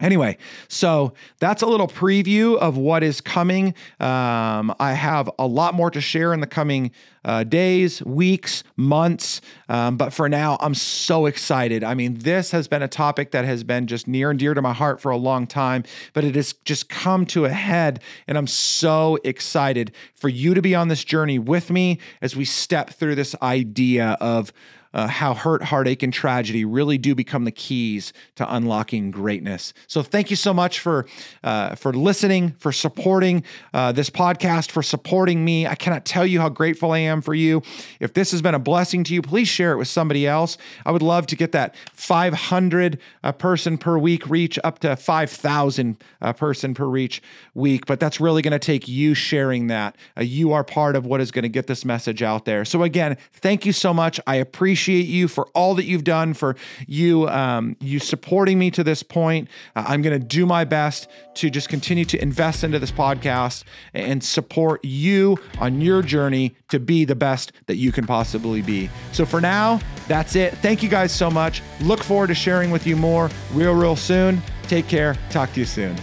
Anyway, 0.00 0.38
so 0.68 1.12
that's 1.38 1.62
a 1.62 1.66
little 1.66 1.88
preview 1.88 2.56
of 2.56 2.76
what 2.76 3.02
is 3.02 3.20
coming. 3.20 3.74
Um, 3.98 4.74
I 4.80 4.94
have 4.94 5.30
a 5.38 5.46
lot 5.46 5.74
more 5.74 5.90
to 5.90 6.00
share 6.00 6.32
in 6.32 6.40
the 6.40 6.46
coming 6.46 6.90
uh, 7.24 7.44
days, 7.44 8.02
weeks, 8.04 8.64
months. 8.76 9.40
Um, 9.68 9.96
but 9.96 10.12
for 10.12 10.28
now, 10.28 10.56
I'm 10.60 10.74
so 10.74 11.26
excited. 11.26 11.84
I 11.84 11.94
mean, 11.94 12.14
this 12.14 12.50
has 12.52 12.66
been 12.66 12.82
a 12.82 12.88
topic 12.88 13.32
that 13.32 13.44
has 13.44 13.62
been 13.62 13.86
just 13.86 14.08
near 14.08 14.30
and 14.30 14.38
dear 14.38 14.54
to 14.54 14.62
my 14.62 14.72
heart 14.72 15.00
for 15.00 15.10
a 15.10 15.16
long 15.16 15.46
time, 15.46 15.84
but 16.14 16.24
it 16.24 16.34
has 16.34 16.54
just 16.64 16.88
come 16.88 17.26
to 17.26 17.44
a 17.44 17.50
head. 17.50 18.00
And 18.26 18.38
I'm 18.38 18.46
so 18.46 19.18
excited 19.22 19.92
for 20.14 20.28
you 20.28 20.54
to 20.54 20.62
be 20.62 20.74
on 20.74 20.88
this 20.88 21.04
journey 21.04 21.38
with 21.38 21.70
me 21.70 21.98
as 22.22 22.34
we 22.34 22.44
step 22.44 22.90
through 22.90 23.16
this 23.16 23.34
idea 23.42 24.16
of 24.20 24.52
uh, 24.92 25.06
how 25.06 25.34
hurt, 25.34 25.62
heartache, 25.62 26.02
and 26.02 26.12
tragedy 26.12 26.64
really 26.64 26.98
do 26.98 27.14
become 27.14 27.44
the 27.44 27.52
keys 27.52 28.12
to 28.36 28.54
unlocking 28.54 29.10
greatness. 29.10 29.72
So 29.86 30.02
thank 30.02 30.30
you 30.30 30.36
so 30.36 30.52
much 30.52 30.80
for 30.80 31.06
uh, 31.44 31.74
for 31.76 31.92
listening, 31.92 32.52
for 32.58 32.72
supporting 32.72 33.44
uh, 33.72 33.92
this 33.92 34.10
podcast, 34.10 34.70
for 34.70 34.82
supporting 34.82 35.44
me. 35.44 35.66
I 35.66 35.74
cannot 35.74 36.04
tell 36.04 36.26
you 36.26 36.40
how 36.40 36.48
grateful 36.48 36.92
I 36.92 36.98
am 36.98 37.22
for 37.22 37.34
you. 37.34 37.62
If 38.00 38.14
this 38.14 38.32
has 38.32 38.42
been 38.42 38.54
a 38.54 38.58
blessing 38.58 39.04
to 39.04 39.14
you, 39.14 39.22
please 39.22 39.48
share 39.48 39.72
it 39.72 39.76
with 39.76 39.88
somebody 39.88 40.26
else. 40.26 40.58
I 40.84 40.90
would 40.90 41.02
love 41.02 41.26
to 41.28 41.36
get 41.36 41.52
that 41.52 41.76
500 41.92 42.98
uh, 43.22 43.32
person 43.32 43.78
per 43.78 43.96
week 43.98 44.28
reach 44.28 44.58
up 44.64 44.80
to 44.80 44.96
5,000 44.96 45.96
uh, 46.20 46.32
person 46.32 46.74
per 46.74 46.86
reach 46.86 47.22
week, 47.54 47.86
but 47.86 48.00
that's 48.00 48.20
really 48.20 48.42
going 48.42 48.52
to 48.52 48.58
take 48.58 48.88
you 48.88 49.14
sharing 49.14 49.68
that. 49.68 49.96
Uh, 50.16 50.22
you 50.22 50.52
are 50.52 50.64
part 50.64 50.96
of 50.96 51.06
what 51.06 51.20
is 51.20 51.30
going 51.30 51.42
to 51.44 51.48
get 51.48 51.66
this 51.66 51.84
message 51.84 52.22
out 52.22 52.44
there. 52.44 52.64
So 52.64 52.82
again, 52.82 53.16
thank 53.34 53.64
you 53.64 53.72
so 53.72 53.94
much. 53.94 54.18
I 54.26 54.36
appreciate 54.36 54.79
appreciate 54.80 55.06
you 55.06 55.28
for 55.28 55.46
all 55.48 55.74
that 55.74 55.84
you've 55.84 56.04
done, 56.04 56.32
for 56.32 56.56
you 56.86 57.28
um, 57.28 57.76
you 57.80 57.98
supporting 57.98 58.58
me 58.58 58.70
to 58.70 58.82
this 58.82 59.02
point. 59.02 59.46
Uh, 59.76 59.84
I'm 59.86 60.00
going 60.00 60.18
to 60.18 60.26
do 60.26 60.46
my 60.46 60.64
best 60.64 61.06
to 61.34 61.50
just 61.50 61.68
continue 61.68 62.06
to 62.06 62.22
invest 62.22 62.64
into 62.64 62.78
this 62.78 62.90
podcast 62.90 63.64
and 63.92 64.24
support 64.24 64.82
you 64.82 65.36
on 65.58 65.82
your 65.82 66.00
journey 66.00 66.56
to 66.70 66.80
be 66.80 67.04
the 67.04 67.14
best 67.14 67.52
that 67.66 67.76
you 67.76 67.92
can 67.92 68.06
possibly 68.06 68.62
be. 68.62 68.88
So 69.12 69.26
for 69.26 69.38
now, 69.38 69.80
that's 70.08 70.34
it. 70.34 70.56
Thank 70.58 70.82
you 70.82 70.88
guys 70.88 71.12
so 71.12 71.30
much. 71.30 71.62
Look 71.82 72.02
forward 72.02 72.28
to 72.28 72.34
sharing 72.34 72.70
with 72.70 72.86
you 72.86 72.96
more 72.96 73.28
real, 73.52 73.74
real 73.74 73.96
soon. 73.96 74.40
Take 74.62 74.88
care. 74.88 75.14
Talk 75.28 75.52
to 75.52 75.60
you 75.60 75.66
soon. 75.66 75.94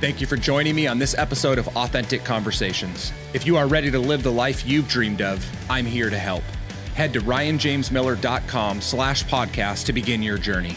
Thank 0.00 0.20
you 0.20 0.26
for 0.28 0.36
joining 0.36 0.76
me 0.76 0.86
on 0.86 1.00
this 1.00 1.16
episode 1.18 1.58
of 1.58 1.66
Authentic 1.76 2.22
Conversations. 2.22 3.12
If 3.34 3.44
you 3.44 3.56
are 3.56 3.66
ready 3.66 3.90
to 3.90 3.98
live 3.98 4.22
the 4.22 4.30
life 4.30 4.64
you've 4.64 4.88
dreamed 4.88 5.20
of, 5.20 5.44
I'm 5.68 5.86
here 5.86 6.10
to 6.10 6.18
help 6.18 6.44
head 6.96 7.12
to 7.12 7.20
ryanjamesmiller.com 7.20 8.80
slash 8.80 9.24
podcast 9.24 9.84
to 9.86 9.92
begin 9.92 10.22
your 10.22 10.38
journey. 10.38 10.76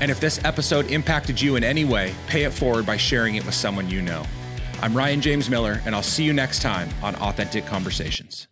And 0.00 0.10
if 0.10 0.20
this 0.20 0.42
episode 0.44 0.90
impacted 0.90 1.40
you 1.40 1.56
in 1.56 1.64
any 1.64 1.84
way, 1.84 2.14
pay 2.26 2.44
it 2.44 2.52
forward 2.52 2.86
by 2.86 2.96
sharing 2.96 3.36
it 3.36 3.44
with 3.44 3.54
someone 3.54 3.88
you 3.88 4.02
know. 4.02 4.24
I'm 4.80 4.96
Ryan 4.96 5.20
James 5.20 5.50
Miller, 5.50 5.82
and 5.84 5.94
I'll 5.94 6.02
see 6.02 6.24
you 6.24 6.32
next 6.32 6.62
time 6.62 6.88
on 7.02 7.14
Authentic 7.16 7.66
Conversations. 7.66 8.48